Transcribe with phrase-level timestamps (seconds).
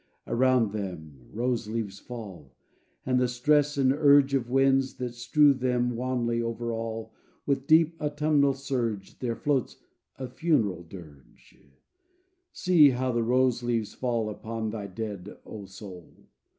[0.25, 2.55] Around them rose leaves fall
[3.05, 7.13] And in the stress and urge Of winds that strew them wanly over all,
[7.45, 9.77] With deep, autumnal surge, There floats
[10.17, 11.55] a funeral dirge:
[12.51, 16.27] "See how the rose leaves fall Upon thy dead, O soul!